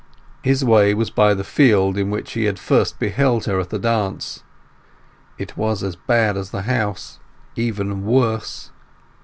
His 0.41 0.65
way 0.65 0.95
was 0.95 1.11
by 1.11 1.35
the 1.35 1.43
field 1.43 1.95
in 1.95 2.09
which 2.09 2.31
he 2.31 2.45
had 2.45 2.57
first 2.57 2.97
beheld 2.97 3.45
her 3.45 3.59
at 3.59 3.69
the 3.69 3.77
dance. 3.77 4.41
It 5.37 5.55
was 5.55 5.83
as 5.83 5.95
bad 5.95 6.35
as 6.37 6.49
the 6.49 6.63
house—even 6.63 8.03
worse. 8.03 8.71